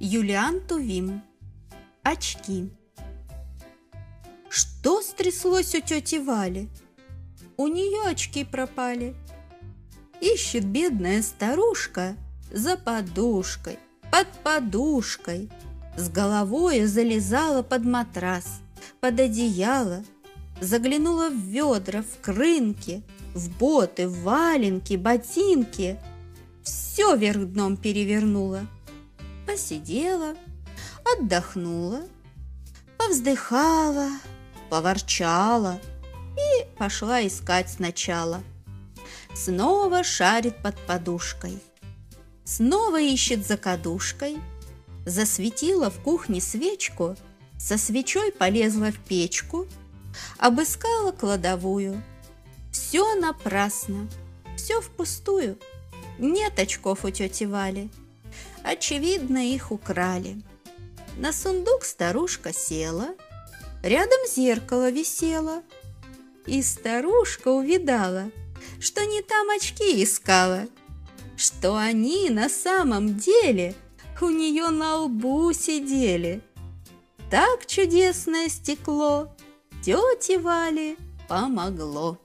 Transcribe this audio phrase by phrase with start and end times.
[0.00, 1.22] Юлиан Тувим.
[2.04, 2.70] Очки.
[4.48, 6.68] Что стряслось у тети Вали?
[7.56, 9.16] У нее очки пропали.
[10.20, 12.16] Ищет бедная старушка
[12.52, 13.80] за подушкой,
[14.12, 15.50] под подушкой.
[15.96, 18.60] С головой залезала под матрас,
[19.00, 20.04] под одеяло,
[20.60, 23.02] заглянула в ведра, в крынки,
[23.34, 25.98] в боты, в валенки, ботинки.
[26.62, 28.64] Все вверх дном перевернула–
[29.48, 30.36] посидела,
[31.04, 32.02] отдохнула,
[32.98, 34.10] повздыхала,
[34.68, 35.80] поворчала
[36.36, 38.42] и пошла искать сначала.
[39.34, 41.58] Снова шарит под подушкой,
[42.44, 44.36] снова ищет за кадушкой,
[45.06, 47.16] засветила в кухне свечку,
[47.58, 49.66] со свечой полезла в печку,
[50.36, 52.02] обыскала кладовую.
[52.70, 54.08] Все напрасно,
[54.56, 55.58] все впустую,
[56.18, 57.90] нет очков у тети Вали–
[58.64, 60.42] Очевидно, их украли.
[61.16, 63.08] На сундук старушка села,
[63.82, 65.62] рядом зеркало висело.
[66.46, 68.30] И старушка увидала,
[68.80, 70.66] что не там очки искала,
[71.36, 73.74] что они на самом деле
[74.20, 76.40] у нее на лбу сидели.
[77.30, 79.30] Так чудесное стекло
[79.84, 80.96] тете Вале
[81.28, 82.18] помогло.